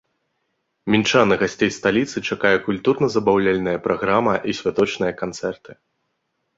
[0.95, 5.71] Мінчан і гасцей сталіцы чакае культурна-забаўляльная праграма і святочныя канцэрты.